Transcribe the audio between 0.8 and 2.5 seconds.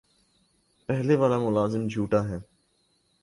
پہلے والا ملازم جھوٹا ہے